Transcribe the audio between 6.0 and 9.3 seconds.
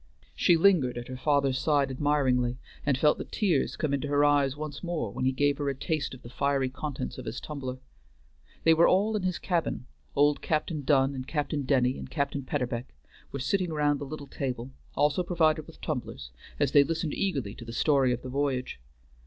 of the fiery contents of his tumbler. They were all in